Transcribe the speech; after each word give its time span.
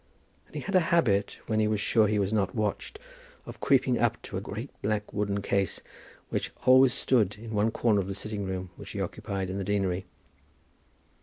And 0.47 0.55
he 0.55 0.61
had 0.61 0.73
a 0.73 0.79
habit, 0.89 1.37
when 1.45 1.59
he 1.59 1.67
was 1.67 1.79
sure 1.79 2.05
that 2.07 2.11
he 2.11 2.17
was 2.17 2.33
not 2.33 2.55
watched, 2.55 2.97
of 3.45 3.59
creeping 3.59 3.99
up 3.99 4.19
to 4.23 4.35
a 4.35 4.41
great 4.41 4.71
black 4.81 5.13
wooden 5.13 5.43
case, 5.43 5.79
which 6.29 6.49
always 6.65 6.95
stood 6.95 7.35
in 7.37 7.51
one 7.51 7.69
corner 7.69 7.99
of 7.99 8.07
the 8.07 8.15
sitting 8.15 8.43
room 8.43 8.71
which 8.77 8.89
he 8.93 8.99
occupied 8.99 9.51
in 9.51 9.59
the 9.59 9.63
deanery. 9.63 10.05